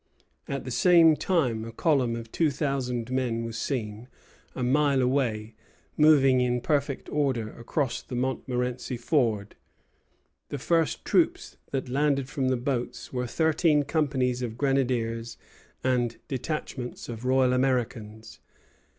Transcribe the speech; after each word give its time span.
At 0.47 0.63
the 0.65 0.71
same 0.71 1.15
time 1.15 1.63
a 1.63 1.71
column 1.71 2.15
of 2.15 2.31
two 2.31 2.49
thousand 2.49 3.11
men 3.11 3.43
was 3.45 3.55
seen, 3.55 4.07
a 4.55 4.63
mile 4.63 4.99
away, 4.99 5.53
moving 5.95 6.41
in 6.41 6.59
perfect 6.59 7.07
order 7.09 7.51
across 7.53 8.01
the 8.01 8.15
Montmorenci 8.15 8.97
ford. 8.97 9.55
The 10.49 10.57
first 10.57 11.05
troops 11.05 11.57
that 11.69 11.87
landed 11.87 12.29
from 12.29 12.47
the 12.47 12.57
boats 12.57 13.13
were 13.13 13.27
thirteen 13.27 13.83
companies 13.83 14.41
of 14.41 14.57
grenadiers 14.57 15.37
and 15.83 16.15
a 16.15 16.17
detachment 16.29 17.07
of 17.07 17.23
Royal 17.23 17.53
Americans. 17.53 18.39